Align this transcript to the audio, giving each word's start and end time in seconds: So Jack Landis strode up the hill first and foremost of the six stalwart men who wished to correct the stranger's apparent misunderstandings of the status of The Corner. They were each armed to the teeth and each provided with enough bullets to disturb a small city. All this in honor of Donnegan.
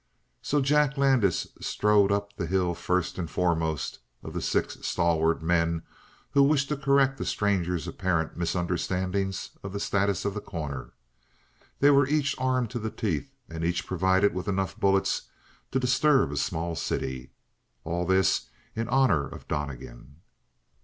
So 0.41 0.61
Jack 0.61 0.97
Landis 0.97 1.45
strode 1.59 2.11
up 2.11 2.33
the 2.35 2.47
hill 2.47 2.73
first 2.73 3.19
and 3.19 3.29
foremost 3.29 3.99
of 4.23 4.33
the 4.33 4.41
six 4.41 4.79
stalwart 4.81 5.43
men 5.43 5.83
who 6.31 6.41
wished 6.41 6.69
to 6.69 6.75
correct 6.75 7.19
the 7.19 7.23
stranger's 7.25 7.87
apparent 7.87 8.35
misunderstandings 8.35 9.51
of 9.61 9.73
the 9.73 9.79
status 9.79 10.25
of 10.25 10.33
The 10.33 10.41
Corner. 10.41 10.93
They 11.81 11.91
were 11.91 12.07
each 12.07 12.33
armed 12.39 12.71
to 12.71 12.79
the 12.79 12.89
teeth 12.89 13.31
and 13.47 13.63
each 13.63 13.85
provided 13.85 14.33
with 14.33 14.47
enough 14.47 14.75
bullets 14.79 15.29
to 15.69 15.79
disturb 15.79 16.31
a 16.31 16.37
small 16.37 16.73
city. 16.75 17.29
All 17.83 18.03
this 18.03 18.47
in 18.75 18.89
honor 18.89 19.27
of 19.27 19.47
Donnegan. 19.47 20.15